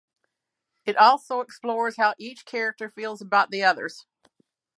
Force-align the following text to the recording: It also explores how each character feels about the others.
It 0.83 0.97
also 0.97 1.41
explores 1.41 1.97
how 1.97 2.15
each 2.17 2.43
character 2.43 2.89
feels 2.89 3.21
about 3.21 3.51
the 3.51 3.63
others. 3.63 4.07